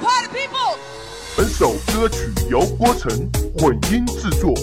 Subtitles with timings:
[0.00, 0.78] Party people！
[1.36, 4.54] 本首歌曲由郭晨混音制作。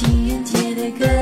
[0.00, 1.19] 情人节的歌。